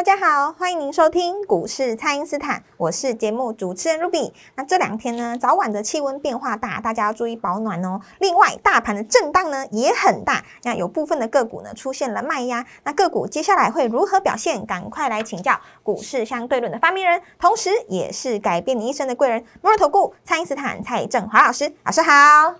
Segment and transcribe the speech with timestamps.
[0.00, 4.32] 大家好，欢迎您收听股市蔡因斯坦，我是节目主持人 Ruby。
[4.54, 8.00] 那这两天呢，早晚的气温变化大，大家要注意保暖哦。
[8.18, 14.64] 另外，大盘的震荡呢也很大，那有部分的个股呢出现了卖压，那个股接下来会如何表现？
[14.64, 21.70] 赶快来请教股市相对论的发明人，同时也是改变你一生的贵人——摩尔投顾蔡因斯坦蔡振华老师。
[21.84, 22.10] 老师好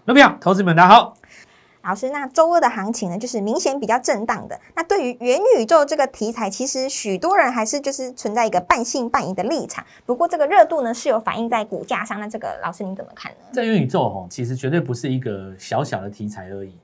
[0.05, 1.15] ，Ruby 好，投资们大家好。
[1.83, 4.61] 老师，那周二的行情呢，就是明显比较震荡的。
[4.77, 9.85] 那对于元宇宙这个题材，其实许多人还是就是存在一个半信半疑的立场。
[10.05, 12.21] 不过这个热度呢，是有反映在股价上。
[12.21, 13.39] 那这个老师您怎么看呢？
[13.53, 16.75] 这元宇宙哦，其实绝对不是一个小小的题材而已。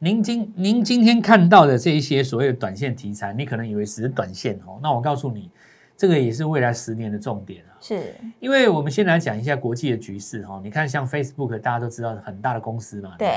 [0.00, 4.80] 您今您今天看到的这一些所谓的短线题材，你可能以为只是短线哦。
[4.82, 5.48] 那我告诉你，
[5.96, 7.78] 这个也是未来十年的重点啊。
[7.80, 10.60] 是，因为我们先来讲一下国际的局势哈。
[10.62, 13.14] 你看，像 Facebook，大家都知道很大的公司嘛。
[13.16, 13.30] 对。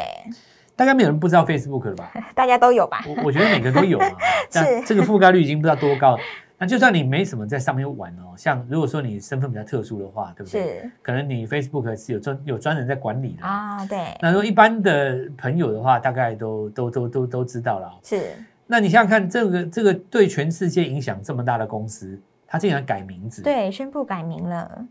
[0.78, 2.10] 大概没有人不知道 Facebook 了吧？
[2.34, 3.04] 大家都有吧？
[3.06, 4.08] 我我觉得每个都有啊。
[4.54, 6.18] 但这个覆盖率已经不知道多高。
[6.60, 10.62] 那就算你没什么在上面玩哦，像如果说你身份比较特殊的话，对不对？
[10.82, 10.92] 是。
[11.04, 13.86] 可能你 Facebook 是有专有专人在管理的啊。
[13.86, 14.16] 对。
[14.22, 17.92] 那如果一般的朋友的话，大概都都都都都知道了。
[18.04, 18.32] 是。
[18.66, 23.42] 那你想想看，这个这个对全世界影响这么大的公司，它竟然改名字？
[23.42, 24.86] 对，宣布改名了。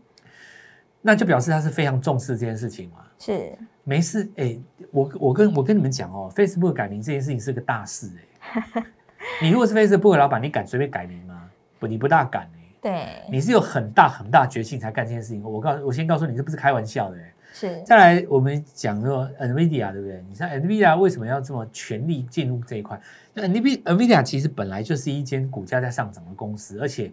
[1.07, 2.97] 那就表示他是非常重视这件事情嘛？
[3.17, 3.57] 是。
[3.85, 4.59] 没事，哎，
[4.91, 8.83] 我我跟我跟你们讲哦，Facebook 改名这件事情是个大事，哎，
[9.41, 11.49] 你如果是 Facebook 的老板，你敢随便改名吗？
[11.79, 15.41] 不，你不大敢，哎，对，你是有很大很大决心才干这件事情。
[15.41, 17.81] 我告我先告诉你，这不是开玩笑的，哎，是。
[17.83, 20.21] 再来，我们讲说 Nvidia 对不对？
[20.27, 22.99] 你像 Nvidia 为什么要这么全力进入这一块
[23.35, 27.09] ？Nvidia Nvidia 其实本来就是一间股价在上涨的公司，而且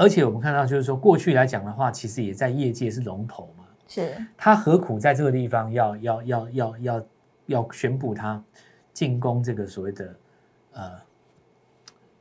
[0.00, 3.64] 而且我们看到就是说，过去来讲的话，其实也在业界是龙头嘛。
[3.86, 7.06] 是，他何苦在这个地方要要要要要
[7.46, 8.42] 要宣布他
[8.94, 10.16] 进攻这个所谓的
[10.72, 10.92] 呃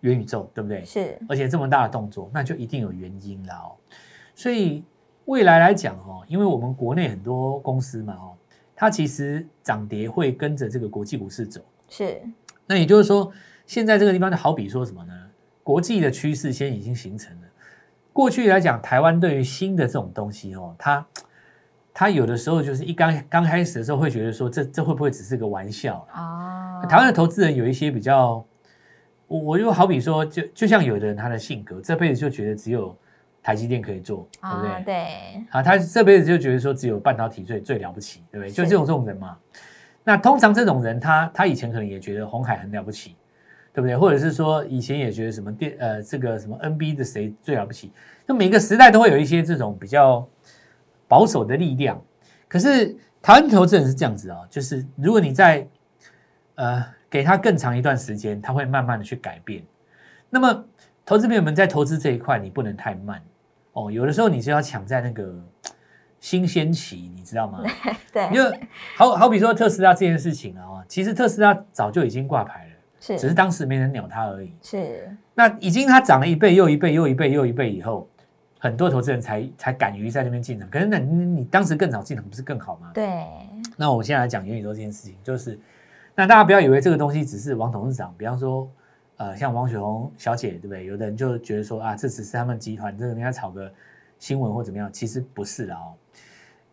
[0.01, 0.83] 元宇宙，对不对？
[0.83, 3.77] 是，而且这么大的动作，那就一定有原因啦哦。
[4.35, 4.83] 所以
[5.25, 8.35] 未来来讲哦，因为我们国内很多公司嘛哦，
[8.75, 11.61] 它其实涨跌会跟着这个国际股市走。
[11.87, 12.21] 是，
[12.65, 13.31] 那也就是说，
[13.65, 15.13] 现在这个地方就好比说什么呢？
[15.63, 17.47] 国际的趋势先已经形成了。
[18.19, 21.05] 过去来讲，台湾对于新的这种东西哦，它
[21.93, 26.83] 他有的时候就是一刚刚开始的时候会觉得说这这会不会只是个玩笑啊？
[26.89, 28.43] 台湾的投资人有一些比较，
[29.25, 32.93] 我我就好比说就就像有的人他的性格这辈子就觉得只有
[33.41, 34.83] 台积电可以做，对不对？
[34.83, 34.95] 对。
[35.51, 38.51] 啊，他这辈子就觉得说只有半导体最最了不起，对不对？
[38.51, 39.37] 就这种这种人嘛。
[40.03, 43.15] 那通常这种人他他以前可能也觉得红海很了不起，
[43.79, 43.97] 对不对？
[43.97, 47.91] 或者是说以前也觉得什么电呃这个什么 NB 的谁最了不起？
[48.25, 50.27] 那每个时代都会有一些这种比较。
[51.09, 51.99] 保守的力量，
[52.47, 55.67] 可是台湾投资人是这样子啊，就是如果你在
[56.53, 59.63] 呃给他更长一段时间，他会慢慢的去改变。
[60.29, 60.63] 那么
[61.03, 63.19] 投资朋友们在投资这一块，你不能太慢
[63.73, 65.33] 哦，有的时候你是要抢在那个
[66.19, 67.63] 新鲜期，你知道吗？
[68.13, 68.43] 对，就
[68.95, 72.68] 好好比说特斯拉这件事情啊，其实特斯拉早就已经挂牌了，
[72.99, 74.53] 是，只是当时没人鸟它而已。
[74.61, 78.07] 是，那已经它涨了一倍又一倍又一倍又一倍以后。
[78.61, 82.91] 很多投资人才才敢于在那边进场，可是那你你当时更早进场不是更好吗？
[82.93, 83.23] 对。
[83.77, 85.57] 那我现在来讲元宇宙这件事情，就是
[86.13, 88.69] 那大家不要以为这个东西只是王董事长，比方说
[89.15, 90.83] 呃像王雪红小姐对不对？
[90.83, 93.71] 有的人就觉得说啊，这只是他们集团这个人家炒个
[94.17, 95.93] 新闻或怎么样，其实不是的哦。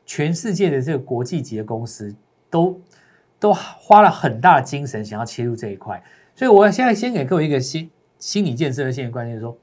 [0.04, 2.12] 全世界的这个国际级的公司
[2.50, 2.80] 都
[3.38, 6.02] 都花了很大的精神想要切入这一块，
[6.36, 9.58] 所以我现在先给各位一个心心理建设的现观念，说。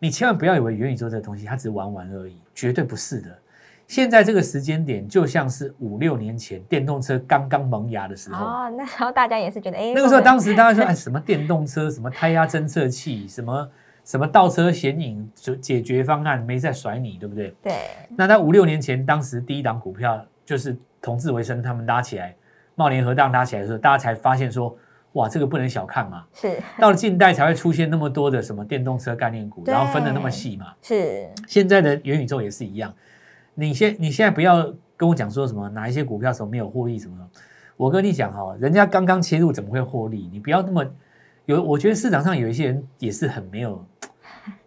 [0.00, 3.36] 你千万不要以为元宇宙这个东西它只是玩玩而已，绝对不是的。
[3.88, 13.68] 现在这个时间点就像是五六年前电动车刚刚萌芽的时候哦，那时候大家也是觉得，哎， 那个时候当时大家说，哎，什么电动车，什么胎压侦测器，什么
[14.04, 17.52] 什么倒车显影就解决方案没在甩你，对不对？
[17.60, 17.72] 对。
[18.16, 22.36] 那在五六年前，当时第一档股票就是同志维生他们拉起来，
[22.76, 24.78] 茂联合档拉起来的时候，大家才发现说。
[25.12, 26.24] 哇，这个不能小看嘛！
[26.34, 30.74] 是 到了近代才会出现那么多的什么电动车概念股，然后分的那么细嘛。
[30.82, 32.92] 是现在的元宇宙也是一样。
[33.54, 37.24] 你现你现在不要跟我讲说什么哪一些股票什么没有获利什么的，
[37.76, 40.28] 我跟你讲哈，人家刚刚切入怎么会获利？
[40.32, 40.84] 你不要那么
[41.46, 43.84] 有，我觉得市场上有一些人也是很没有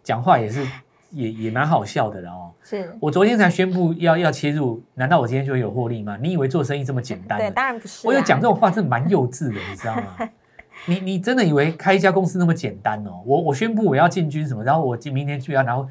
[0.03, 0.65] 讲话，也是
[1.11, 2.51] 也也蛮好笑的了哦。
[2.63, 6.17] 是，我昨天才宣布要要切入，难道我今天就会有获利吗？
[6.21, 7.37] 你以为做生意这么简单？
[7.37, 8.03] 对，当然不是啊。
[8.07, 10.29] 我有讲这种话，真的蛮幼稚的，你知道吗？
[10.87, 13.21] 你你真的以为开一家公司那么简单哦？
[13.25, 15.87] 我我宣布我要进军什么，然后我今明天去要，然后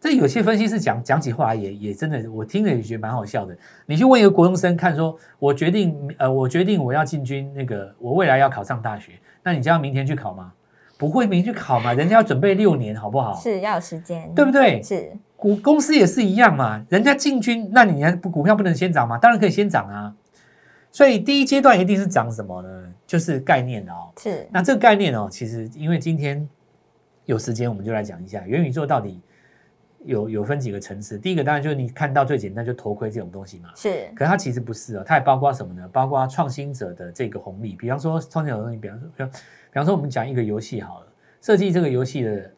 [0.00, 3.54] 这有些分析师讲讲起话也也真的，我听了也觉得蛮好笑的。
[3.84, 9.12] 你去问一个国中生看，说我决定呃，我决定我要进军那个，我未来要考上大学，
[9.42, 10.52] 那你就要明天去考吗？
[11.00, 11.94] 不会没去考嘛？
[11.94, 13.34] 人家要准备六年，好不好？
[13.34, 14.82] 是要有时间，对不对？
[14.82, 19.16] 是股公司也是一样嘛，人家进军，那你还不股票不能先涨吗？
[19.16, 20.14] 当然可以先涨啊。
[20.92, 22.92] 所以第一阶段一定是涨什么呢？
[23.06, 24.12] 就是概念哦。
[24.18, 24.46] 是。
[24.52, 26.46] 那这个概念哦，其实因为今天
[27.24, 29.18] 有时间，我们就来讲一下元宇宙到底
[30.04, 31.16] 有有分几个层次。
[31.16, 33.70] 第一个当然就是你看到最简单就头盔这种东西嘛。
[33.74, 34.10] 是。
[34.14, 35.88] 可是它其实不是哦，它也包括什么呢？
[35.90, 37.74] 包括创新者的这个红利。
[37.74, 39.30] 比方说创新者的东西，比方说，比方，
[39.70, 41.06] 比方说我们讲一个游戏好了，
[41.40, 42.50] 设计这个游戏的，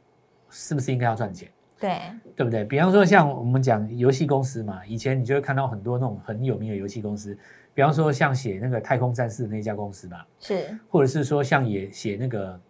[0.50, 1.48] 是不是应该要赚钱？
[1.78, 1.98] 对。
[2.34, 2.64] 对不对？
[2.64, 7.36] 比方说像我们讲游戏公司嘛，以前你就会看到很多那种很有名的游戏公司。
[7.74, 12.60] 比方说，像写那个太空战士那家公司吧，是，或者是说像也写那个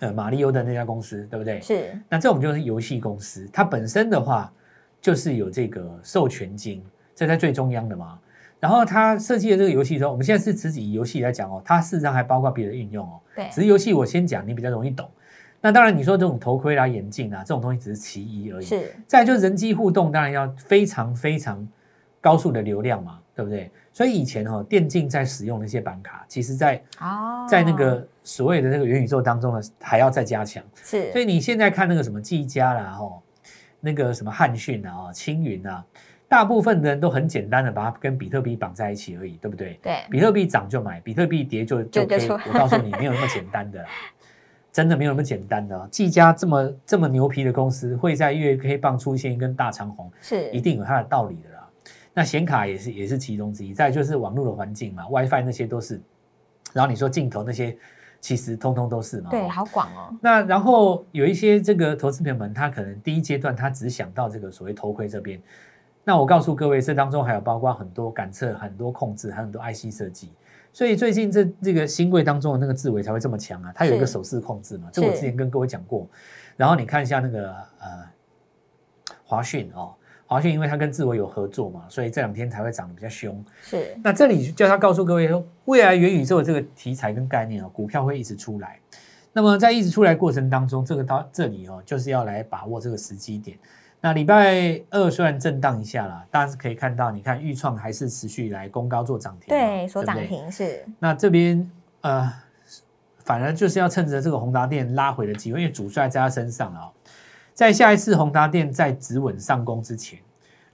[0.00, 1.60] 呃马里欧的那家公司，对不对？
[1.60, 1.96] 是。
[2.08, 4.52] 那这种就是游戏公司，它本身的话
[5.00, 6.84] 就是有这个授权金，
[7.14, 8.18] 这在最中央的嘛。
[8.64, 13.20] 然后他设计的这个游戏时候，我们现在是只以游戏来讲哦，它事实上还包括别的运用哦。
[13.36, 13.46] 对。
[13.50, 15.06] 只是游戏我先讲，你比较容易懂。
[15.60, 18.64] 那当然，你说这种头盔啦、眼镜啊这种东西只是其一而已。
[18.64, 18.90] 是。
[19.06, 21.68] 再就是人机互动，当然要非常非常
[22.22, 23.70] 高速的流量嘛，对不对？
[23.92, 30.64] 所以以前哈电竞在使用那些板卡，其实在哦，在那个所谓的那个元宇宙当中呢，还要再加强。
[30.82, 33.12] 是，所以你现在看那个什么技嘉啦，哈，
[33.78, 35.84] 那个什么汉讯啊，青云啊，
[36.34, 39.78] 大部分的人都很简单的把它跟比特币绑在一起而已，对不对？
[39.80, 42.28] 对，比特币涨就买，比特币跌就就可以。
[42.28, 43.84] 我告诉你，没有那么简单的，
[44.72, 45.88] 真的没有那么简单的。
[45.92, 51.68] 技嘉这么这么牛皮的公司，会在月 K 棒出现一根大长红，是一定有它的道理的啦。
[52.12, 56.00] 那显卡也是也是其中之一，再就是网络的环境嘛，WiFi 那些都是，
[56.72, 57.76] 然后你说镜头那些，
[58.20, 59.30] 其实通通都是嘛。
[59.30, 60.12] 对，好广哦。
[60.20, 65.40] 那然后有一些这个投资朋友们，他可能第一阶段他只想到这个所谓头盔这边，
[66.04, 70.30] 那我告诉各位，这当中还有包括很多感测、很多控制，还有很多 IC 设计。
[70.72, 76.06] 所以最近这这个新贵当中的那个智伟才会这么强啊，它有一个手势控制嘛，这我之前跟各位讲过。
[76.56, 77.88] 然后你看一下那个呃
[79.24, 79.94] 华讯哦。
[80.26, 83.44] 华讯因为它跟智伟有合作嘛，所以这两天才会涨得比较凶。
[83.62, 88.80] 是，那这里叫他告诉各位说，未来元宇宙的这个题材跟概念哦，股票会一直出来。
[89.34, 93.58] 那么在一直出来过程当中，这个到这里哦，就是要来把握这个时机点。
[94.04, 100.84] 那礼拜二虽然震荡一下啦，但是可以看到，你看豫创还是持续来攻高做涨停，对，所涨停是。
[100.98, 101.70] 那这边
[102.02, 102.30] 呃，
[103.20, 106.92] 反而就是要趁着这个宏达电拉回的机会，因为主帅在他身上了。
[107.54, 110.18] 在下一次宏达电在止稳上攻之前，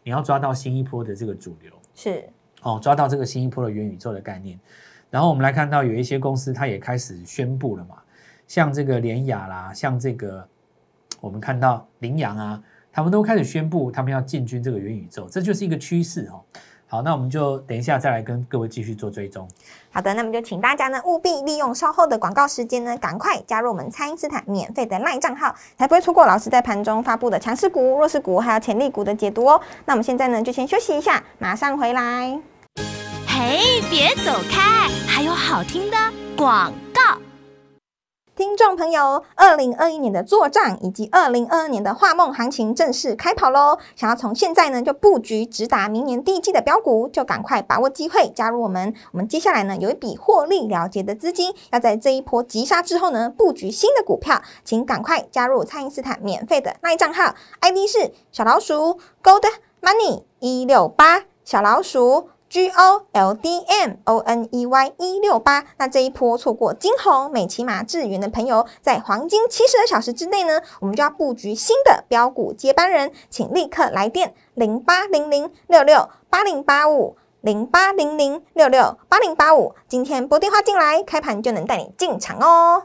[0.02, 2.28] 你要抓到新一波的这个主流是
[2.62, 4.58] 哦，抓到这个新一波的元宇宙的概念。
[5.08, 7.94] 然后我们来看到有一些公司它也开始宣布了嘛，
[8.48, 10.44] 像这个联雅啦，像这个
[11.20, 12.60] 我们看到羚羊啊，
[12.92, 16.40] 他们都开始宣布他们要进军这个元宇宙，这就是一个趋势哦。
[16.88, 19.48] 好，那我们就等一下再来跟各位继续做追踪。
[19.92, 29.60] 好的，那么就请大家呢务必利用稍后的广告时间呢，赶快加入我们蔡因斯坦免费的赖账号，才不会错过老师在盘中发布的强势股、弱势股还有潜力股的解读哦。
[29.84, 32.36] 那我们现在呢就先休息一下，马上回来。
[33.24, 35.96] 嘿，别走开，还有好听的
[36.36, 37.29] 广告。
[38.40, 43.76] 听众朋友，二零二一年的作战以及二零二二年的画梦行情正式开跑喽！
[43.94, 48.94] 想要从现在呢就布局直达明年第一季的标股，就赶快把握机会加入我们。
[49.12, 59.44] 我们接下来呢有一笔获利了结的资金，要在这一波急杀之后呢布局新的股票，请赶快加入蔡因斯坦免费的那一账号，ID 是小老鼠 Gold
[59.82, 62.30] Money 一六八小老鼠。
[62.50, 82.82] G O L D M O N E Y 一六八，那这一波错过金红、美骑马、智源的朋友，在黄金七十二小时之内呢，我们就要布局新的标股接班人，请立刻来电零八零零六六八零八五零八零零六六八零八五，今天拨电话进来，开盘就能带你进场哦。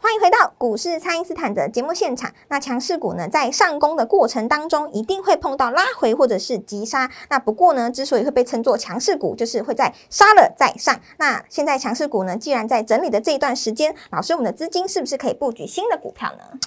[0.00, 2.32] 欢迎回到股市，蔡因斯坦的节目现场。
[2.46, 7.10] 那强势股呢，在上攻的过程当中，一定会碰到拉回或者是急杀。
[7.28, 11.00] 那不过呢，之所以会被称作强势股，就是会在杀了再上。
[11.16, 16.58] 那现在强势股呢，既然在整理的这一段时间，老师，我们的资金是不是可以布局新的股票呢？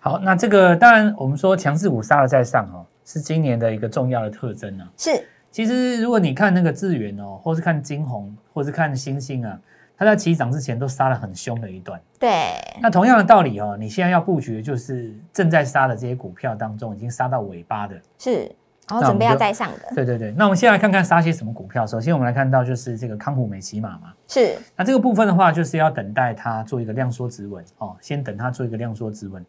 [0.00, 4.90] 好，那这个当然，我们说强势股杀了再上哦，是今年的一个重要的特征啊。
[4.96, 9.56] 是，其实如果你看那个智源哦，或是看金红，或是看星星啊。
[10.00, 12.00] 它在起涨之前都杀了很凶的一段。
[12.18, 18.00] 对，那同样的道理哦，你现在要布局的就是正在杀的这些股票当中，已经杀到尾巴的。
[18.18, 18.50] 是，
[18.88, 21.86] 然后准备要再上的，对对对，那我们先来看看杀些什么股票。
[21.86, 29.44] 首先我们来看到就是这个康普美骑马嘛，是那这个部分的话，就是要等待它做一个量缩止稳哦，先等它做一个量缩止稳。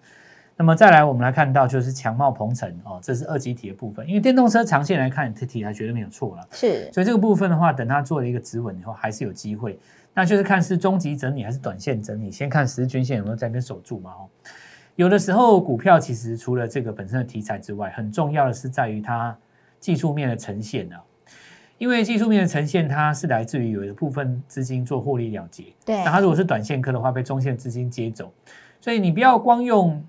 [0.62, 6.48] 那么再来，我们来看到就是强茂鹏程哦，这是二级体的部分，因为电动车长线来看，这题还绝对没有错了。
[6.52, 9.80] 是，所以这个部分的话，等它做了一个止稳以后，还是有机会。
[10.14, 14.30] 那就是看是中级整理还是短线整理，先看十日均线有没有在那边守住嘛哦。
[14.98, 19.36] 有的时候股票其实除了这个本身的题材之外，很重要的是在于它
[19.80, 21.02] 技术面的呈现啊。
[21.80, 28.32] 因为技术面的呈现，它是来自于有一部分资金做获利了结，对那，它如果是短线客的话，被中线资金接走，
[28.80, 30.00] 所以你不要光用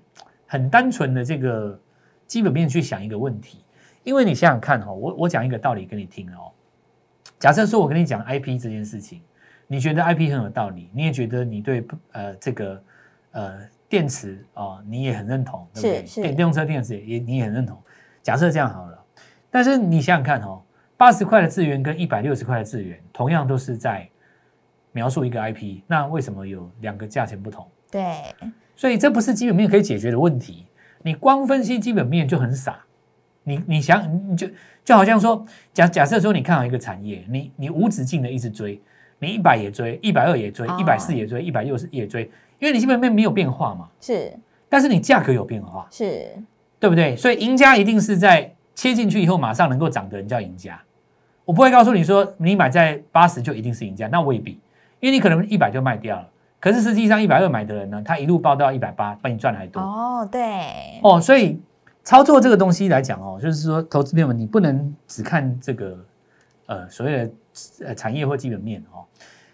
[0.53, 1.79] 很单纯的这个
[2.27, 3.65] 基本面去想一个问题，
[4.03, 6.51] 因为你想想看哈、哦，我我讲一个道理给你听哦。
[7.39, 9.23] 假设说我跟你讲 IP 这件事情，
[9.65, 12.83] 你觉得 IP 很有道理，你也觉得你对呃这个
[13.31, 16.05] 呃电池哦你也很认同，对不对？
[16.05, 17.75] 是是电电动车电池也你也很认同。
[18.21, 19.03] 假设这样好了，
[19.49, 20.61] 但是你想想看哦，
[20.97, 24.07] 八十块的资源跟一百六十块的资源，同样都是在
[24.91, 27.67] 描述一个 IP，那为什么有两个价钱不同？
[27.89, 28.03] 对，
[28.83, 30.65] 所以这不是基本面可以解决的问题。
[31.03, 32.83] 你光分析基本面就很傻。
[33.43, 34.45] 你你想，你就
[34.83, 38.81] 就好像说，假假设说你看好一个产业，你你无止境的一直追，
[39.19, 42.23] 你一百也追，一百二也追哦，一百四也追，一百六十也追，
[42.59, 44.37] 因为你基本面没有变化嘛，是
[44.67, 46.27] 但是你价格有变化，是，
[46.77, 47.15] 对不对？
[47.15, 50.77] 所以赢家一定是在切进去以后马上能够涨的人叫赢家。
[51.45, 54.59] 我不会告诉你说你买在八十就一定是赢家，那未必，
[54.99, 56.29] 因为你可能一百就卖掉了，
[56.63, 59.81] 可是实际上一百二买的人呢，他一路报到一百八，比你赚的还多。
[59.81, 61.61] 哦，对，哦，所以
[62.05, 65.97] 操作这个东西来讲哦，就是说，投资朋友们，你不能只看这个
[66.67, 67.31] 呃所谓的
[67.87, 69.03] 呃产业或基本面哦。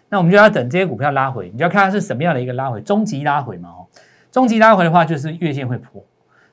[0.08, 3.86] 那我们就要等这些股票拉回，你就要看它是什么样的一个拉回，中级拉回嘛哦。
[4.30, 6.00] 中级拉回的话，就是月线会破。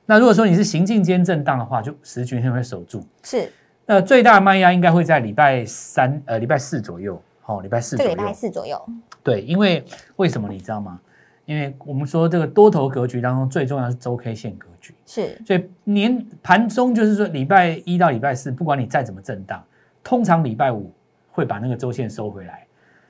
[0.06, 3.06] 那如果说你是行进间震荡的话，就十均线会守住。
[3.22, 3.48] 是
[3.86, 8.10] 那最大的卖压应该会在礼拜三呃礼拜四左右，哦，礼拜四左右。
[8.10, 8.88] 这个礼拜四左右，
[9.22, 9.84] 对，因为
[10.16, 11.00] 为什么你知道吗？
[11.46, 14.94] 因为我们说这个多头格局当中最重要是周 K 线格局。
[15.06, 19.64] 是所以年盘中就是说，礼拜一到礼拜四，不管你再怎么震荡，
[20.04, 20.92] 通常礼拜五
[21.30, 22.66] 会把那个周线收回来。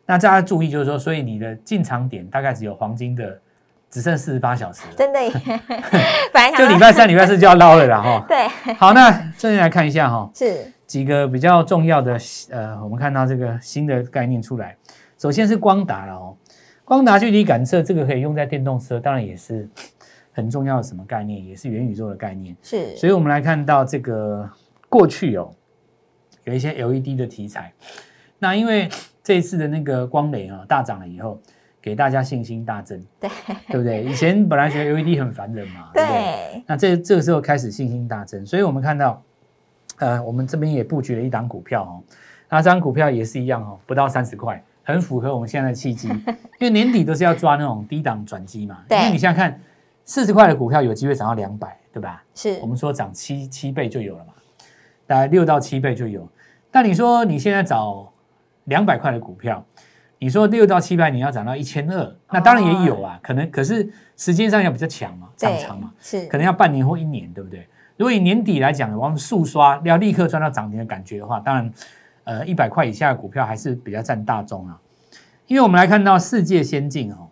[0.06, 3.36] 那大家注意，就是说，所以你的进场点大概只有黄金的，
[3.90, 5.32] 只剩四十八小时了，真的耶，
[6.32, 8.24] 本来就礼拜三、礼拜四就要捞了啦哈。
[8.30, 12.18] 对，好，那这边来看一下哈，是几个比较重要的
[12.50, 14.76] 呃，我们看到这个新的概念出来。
[15.18, 16.36] 首先是光达了哦，
[16.84, 19.68] 光达距离感测这个可以用在电动车，当然也是
[20.32, 22.56] 很重要的什么概念，也是元宇宙的概念。
[22.62, 24.48] 是，所以我们来看到这个
[24.88, 25.50] 过去哦，
[26.44, 27.72] 有一些 LED 的题材。
[28.38, 28.88] 那因为
[29.22, 31.38] 这一次的那个光磊啊大涨了以后，
[31.82, 33.28] 给大家信心大增，对
[33.66, 34.04] 对不对？
[34.04, 36.18] 以前本来觉得 LED 很烦人嘛，对不对？
[36.18, 39.22] 对，那这这个时候开始信心大增，所以我们看到，
[39.98, 42.02] 呃，我们这边也布局了一档股票哦，
[42.48, 46.08] 那这张股票也是一样哦，不到三十块，很符合我们现在的契机，
[46.58, 49.60] 因为年底都是要抓那种低档转机嘛，对因为你想想看，
[50.04, 52.22] 四十块的股票有机会涨到两百，对吧？
[52.34, 54.32] 是我们说涨七七倍就有了嘛，
[55.06, 56.26] 大概六到七倍就有。
[56.70, 58.12] 但你说你现在找
[58.64, 59.64] 两百块的股票，
[60.18, 67.66] 你说六到七倍你要涨到一千二，那当然也有啊，可能可是时间上要比较强嘛，涨对长嘛，是可能要半年或一年，对不对？
[67.98, 71.72] 如果以年底来讲，我们速刷要立刻赚到涨停的感觉的话，当然，
[72.22, 74.80] 呃，一百块以下的股票还是比较占大众啊。
[75.48, 77.28] 因为我们来看到世界先进哦，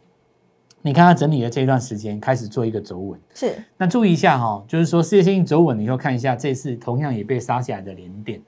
[0.82, 3.20] 你看它整理的这一段时间开始做一个走稳。
[3.32, 8.42] 是那注意一下哈、哦，就是说世界先进走稳了以后，看一下这次同样也被杀下来的联电，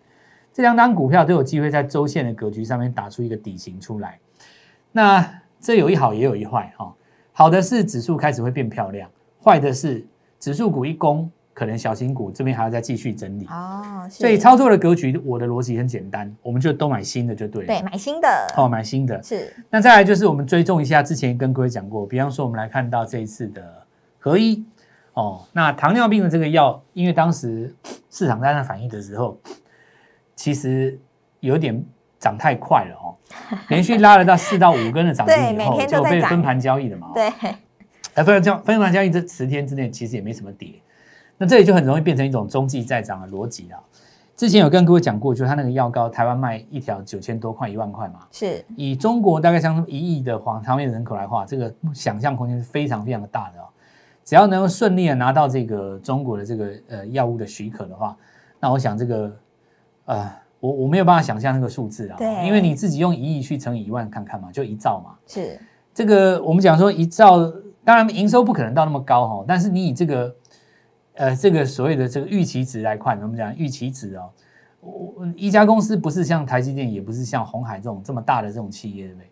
[0.52, 4.18] 这两档股票都有机会在周线的格局上面打出一个底型出来。
[4.90, 6.92] 那这有一好也有一坏哈、
[7.30, 9.08] 好的是指数开始会变漂亮，
[9.44, 10.04] 坏的是
[10.40, 13.44] 指数股一攻，可能小型股这边还要再继续整理。
[13.46, 17.66] 哦，所以操作的格局，我的逻辑很简单，我们就都买新的就对了。
[17.66, 19.20] 对买新的哦，买新的。
[19.20, 23.60] 是那再来就是我们追踪一下，之前跟各位讲过，比方说我们来看到这一次的
[24.20, 24.64] 合一
[25.14, 27.74] 哦，那糖尿病的这个药，因为当时
[28.08, 29.36] 市场在那反应的时候，
[30.36, 30.96] 其实
[31.40, 31.84] 有点
[32.20, 33.16] 涨太快了哦，
[33.66, 37.08] 连续拉了到四到五根的涨 停以后，就被分盘交易了嘛。
[37.08, 37.24] 哦，对
[38.14, 40.70] 哎，分盘交分盘交易这十天之内其实也没什么跌，
[41.38, 43.78] 那这里就很容易变成一种中继再涨的逻辑了。
[44.36, 53.64] 之前有跟各位讲过，就是它那个药膏，台湾卖一条九千多块、一万块嘛，是以中国大概像一亿的黄糖面人口来话，这个想象空间是非常非常的大的哦。
[54.24, 58.16] 只要能够顺利的拿到这个中国的这个呃药物的许可的话，
[58.60, 59.36] 那我想这个
[60.04, 60.30] 呃
[60.60, 65.16] 我我没有办法想象那个数字啊，对因为你自己用一亿去乘以一万看看嘛，就一兆嘛。
[65.26, 65.58] 是
[65.92, 67.38] 这个我们讲说一兆，
[67.84, 70.32] 当然营收不可能到那么高哈，但是你以这个
[71.18, 74.30] 呃这个所谓的这个预期值来看，我们讲预期值哦，
[74.80, 79.30] 我我一家公司不是像台积电，也不是像红海这种这么大的这种企业，对不对？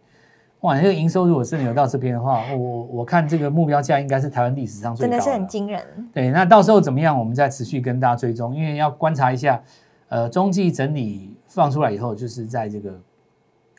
[0.62, 9.62] 哇，那个营收如果真的有到这边的话，我我看这个目标价应该是台湾历史上最高真的是很了惊人，对，那到时候怎么样，我们再持续跟大家追踪，因为要观察一下，
[10.08, 12.98] 呃，中继整理放出来以后，就是在这个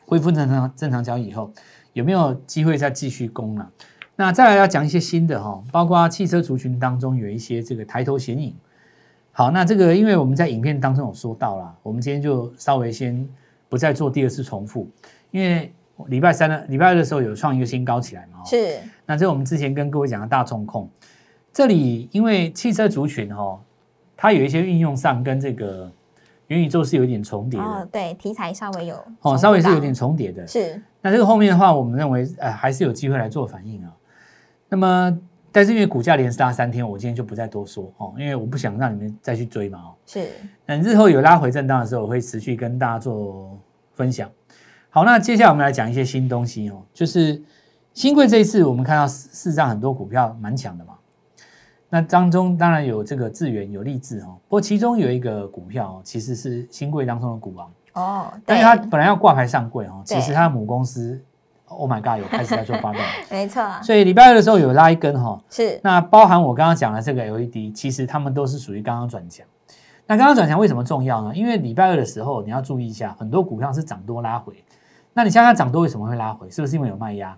[0.06, 1.52] 恢复正常正常交易以后，
[1.92, 3.70] 有没有机会再继续攻了？
[4.20, 8.52] 那再来要讲一些新的哈，包括汽车族群当中有一些这个抬头显影。
[9.30, 13.28] 好，那这个因为我们在影片当中有说到了，我们今天就稍微先
[13.68, 14.90] 不再做第二次重复，
[15.30, 15.72] 因为
[16.08, 20.90] 礼拜三的礼拜二的时候有创一个新高起来嘛，哦是那这是我们之前跟各位讲的大众控，
[21.52, 23.60] 这里因为汽车族群哦，
[24.16, 25.88] 它有一些运用上跟这个
[26.48, 30.44] 元宇宙是有一点重叠的哦，对，题材稍微有哦，稍微是有点重叠的。
[30.44, 33.92] 是那这个后面的话，我们认为呃还是有机会来做反应啊。
[34.68, 35.18] 那么，
[35.50, 39.94] 但是因为股价连杀三天，我今天就不再多说哦，因为我不想让你们再去追嘛哦。
[40.06, 40.28] 是
[40.66, 43.58] 那日后有拉回震荡的时候，我会持续跟大家做
[43.94, 44.30] 分享。
[44.90, 47.42] 好，那接下来我们来讲一些新东西哦，就是
[47.94, 50.94] 新贵这一次我们看到市市上很多股票蛮强的嘛。
[51.90, 61.18] 那当中当然有这个智源有励志哦，不过其中有一个股票哦，其实是新贵当中的股王，哦，对但是它本来要挂牌上柜哦，其实它的母公司
[61.68, 69.46] ，Oh my God，有开始在做发动， 没错，所以礼拜二的时候有拉一根哈、是那包含我刚刚讲的这个 LED，其实他们都是属于刚刚转强。
[70.06, 71.34] 那刚刚转强为什么重要呢？
[71.34, 74.54] 因为礼拜二的时候你要注意一下，很多股票是涨多拉回。
[75.12, 76.48] 那你想想涨多为什么会拉回？
[76.50, 77.36] 是不是因为有卖压？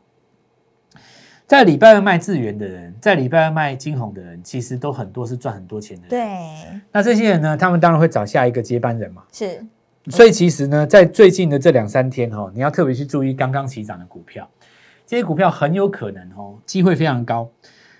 [1.47, 6.11] 在礼拜二卖智源的人，在礼拜二卖金红的人，其实都很多是赚很多钱的人。
[6.11, 9.25] 对，那这些人呢，他们当然会找下一个接班人嘛。
[9.33, 9.67] 是
[10.11, 14.49] 所以其实呢，在最近的这两三天哈、哦，你要特别去注意刚刚起涨的股票，
[15.07, 17.49] 这些股票很有可能哦，机会非常高，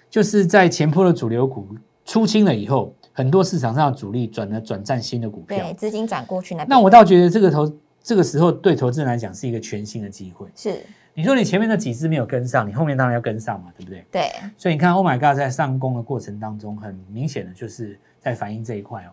[0.09, 1.69] 就是在前坡的主流股
[2.05, 5.75] 出清了以后，很多市场上的主力转了转战新的股票对，。
[5.75, 10.47] 资金转过去那，那我倒觉得这个投这个时候对投资人来讲是一个全新的机会。
[10.55, 10.81] 是
[11.13, 14.05] 你说你前面的几只没有跟上，你后面当然要跟上嘛，对不对？
[14.11, 19.11] 对，所以你看，Oh my God，在上攻的过程当中，很明显的就是在反映这一块哦。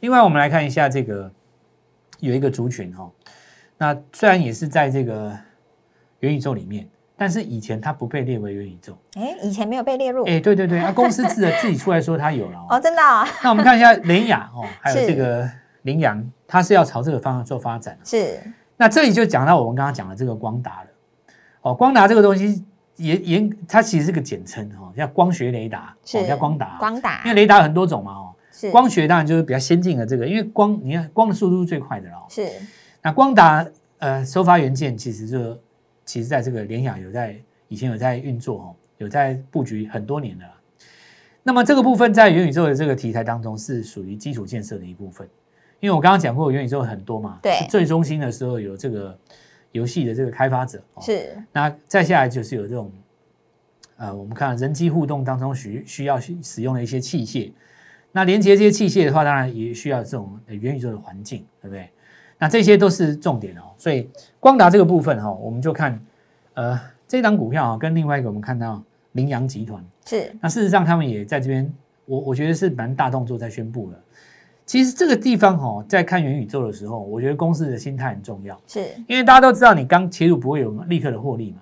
[0.00, 1.30] 另外，我们来看一下这个
[2.22, 3.10] 有一个族群哦，
[3.76, 5.36] 那虽然也是在这个
[6.20, 8.96] 元宇宙里面，但是以前它不被列为元宇宙。
[9.14, 12.80] 哎，以前没有被列入哎，对对对，啊，公司自 自己出来说它有了哦，哦。
[12.80, 15.50] 真的哦那我们看一下联雅哦， 还有是这个
[15.82, 17.98] 羚羊，它是要朝这个方向做发展。
[18.04, 18.40] 是
[18.76, 20.86] 那这里就讲到我们刚刚讲的这个光达了。
[21.62, 22.64] 哦，光达这个东西
[22.96, 26.76] 也也它其实是个简称哈、哦，叫光学雷达，是哦、叫光达。
[26.78, 28.31] 光达因为雷达有很多种嘛哦，是
[28.70, 32.16] 光学当然就是比较先进的这个，因为光你看光的速度是最快的了。
[32.16, 32.26] 哦。
[32.28, 32.48] 是。
[33.02, 33.66] 那光达
[33.98, 35.58] 呃收发元件其实就
[36.04, 37.36] 其实在这个联雅有在
[37.68, 40.44] 以前有在运作哦，有在布局很多年了。
[40.44, 40.54] 啦。
[41.42, 45.28] 那么这个部分在元宇宙的这个题材当中是属于基础建设的一部分，
[45.80, 47.54] 因为我刚刚讲过元宇宙很多嘛，对。
[47.54, 49.18] 是最中心的时候有这个
[49.72, 51.02] 游戏的这个开发者，哦。
[51.02, 51.36] 是。
[51.50, 52.92] 那再下来就是有这种，
[53.96, 57.50] 呃，我们看人机互动当中需需要使用的一些器械，
[58.12, 61.88] 那连接这些器械的话，当然也需要这种呃元宇宙的环境，对不对？
[62.38, 63.62] 那这些都是重点哦。
[63.78, 65.98] 所以光达这个部分哈、哦，我们就看，
[66.54, 71.72] 呃，这档股票啊、跟另外一个我们看到羚羊集团，是那事实上他们也在这边，
[72.04, 73.98] 我我觉得是蛮大动作在宣布了。
[74.64, 78.60] 其实这个地方哦，在看元宇宙的时候，我觉得公司的心态很重要。
[78.66, 81.58] 是因为大家都知道你刚切入不会有立刻的获利嘛，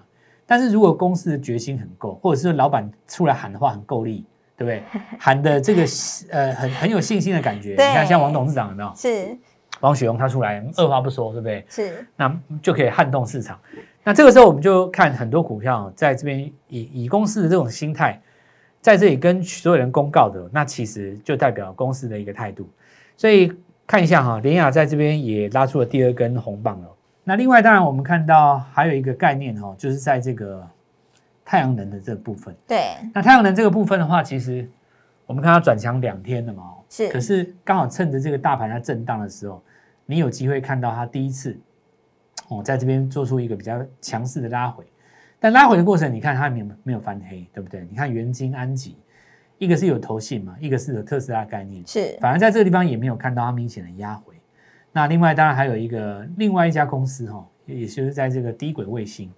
[0.46, 4.24] 但是如果公司的决心很够，或者是老板出来喊的话很够力，
[4.60, 4.82] 对不对？
[5.18, 5.82] 喊的这个
[6.30, 7.70] 呃很很有信心的感觉。
[7.70, 8.92] 你看像王董事长有没有？
[8.94, 9.34] 是
[9.80, 11.64] 王雪红他出来二话不说，对不对？
[11.70, 13.58] 是那就可以撼动市场。
[14.04, 18.20] 那这个时候我们就看很多股票在这边以以公司的这种心态，
[18.82, 22.68] 在这里跟所有人公告的，那其实就代表公司的一个态度。
[23.16, 23.50] 所以
[23.86, 26.88] 看一下哈，联雅在这边也拉出了第二根红棒了。
[27.24, 30.66] 那另外当然我们看到还有一个概念哈，就是在这个
[31.50, 32.54] 太阳能的这个部分。
[32.64, 34.70] 对那太阳能这个部分的话，其实
[35.26, 39.60] 我们看它转强两天了嘛，哦是可是刚好趁着这个大盘在震荡的时候，
[40.06, 41.58] 你有机会看到它第一次
[42.46, 44.84] 哦，在这边做出一个比较强势的拉回。
[45.40, 47.84] 但拉回的过程，你看它没有没有翻黑，对不对？
[47.90, 48.96] 你看元晶、安吉，
[49.58, 54.34] 一个是有投信嘛，一个是有特斯拉概念，是反而在这个地方也没有看到它明显的压回。
[54.92, 59.28] 那另外当然还有一个另外一家公司哈、哦，也就是在这个低轨卫星。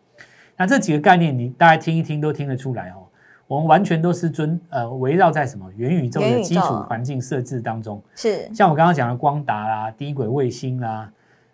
[0.56, 3.06] 那这几个概念你大家听一听都听得出来哦。
[3.48, 11.12] 我们完全都是遵呃围绕在什么元宇宙的基础环境设置当中，是像我刚刚讲的光达啦、低轨卫星啦，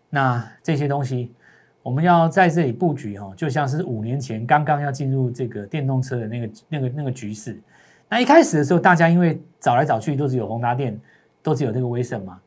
[0.09, 1.33] 那这些东西
[1.83, 7.61] 我们要在这里布局哦，就像是五年前刚刚要进入这个电动车的那个那个那个局势。
[8.09, 10.97] 那一开始的时候，大家因为找来找去都只有宏达电，
[11.43, 12.39] 都只有这个威盛嘛。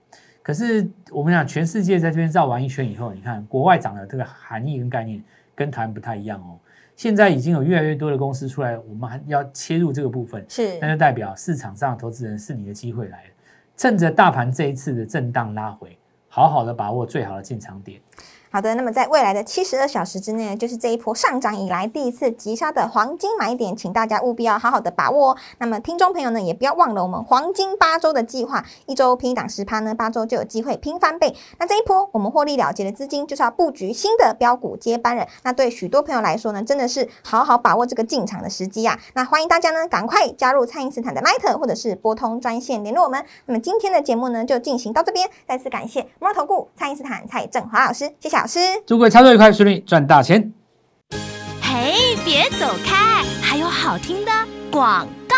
[0.42, 5.22] 可是我们讲全世界在这边绕完一圈以后，你看国外涨的这个含义跟概念
[5.62, 6.58] 跟台湾不太一样哦。
[6.96, 13.30] 现在已经有越来越多的公司出来，我们还要切入这个部分，是那就代表市场上投资人是你的机会来了。
[13.78, 15.98] 趁着大盘这一次的震荡拉回，
[16.28, 18.00] 好好的把握最好的进场点。
[18.54, 25.38] 好的，那么在未来的七十二小时之内，就是这一波上涨以来第一次急杀的黄金买点，请大家务必要好好的把握哦。
[25.60, 31.34] 那么听众朋友呢，也不要忘了我们黄金八周的计划，一周拼一档十趴呢，八周就有机会拼翻倍。
[31.60, 35.26] 那这一波我们获利了结的资金，就是要布局新的标股接班人。
[35.44, 39.00] 那对许多朋友来说呢，真的是好好把握这个进场的时机啊。
[39.14, 43.24] 那欢迎大家呢，赶快加入蔡因斯坦的 Line 或者是拨通专线联络我们。
[43.46, 48.58] 那么今天的节目呢，就进行到这边，再次感谢摩尔投顾蔡因斯坦蔡振华老师，谢谢老师。
[48.88, 50.52] 祝各位操作愉快，顺利赚大钱。
[51.62, 54.32] 嘿，别走开，还有好听的
[54.72, 55.36] 广告。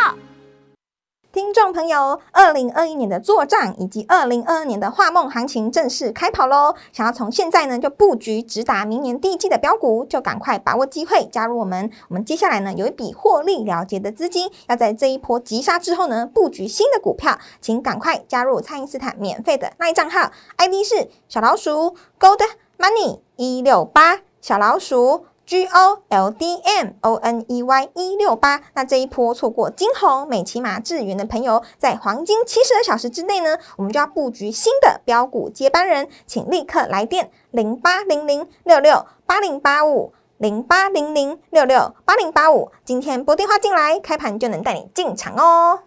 [1.33, 6.75] 听众朋友，二零二一年的做账以及二零二二年的画梦行情正式开跑喽！
[6.93, 11.91] 想要从现在呢就布局直达明年第一季的标股，就赶快把握机会加入我们。
[12.07, 22.39] 我们接下来呢有一笔获利了结的资金，要在这一波急杀之后呢布局新的股票，请赶快加入蔡因斯坦免费的那一账号，ID 是小老鼠 Gold
[22.77, 25.25] Money 一六八小老鼠。
[25.45, 45.81] G O L D M O N E Y 一六八，那这一波错过金红、美骑马、智源的朋友，在黄金七十二小时之内呢，我们就要布局新的标股接班人，请立刻来电零八零零六六八零八五零八零零六六八零八五，今天拨电话进来，开盘就能带你进场哦。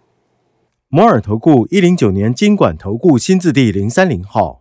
[0.88, 4.60] 摩尔投顾一零九年经管投顾新字第零三零号，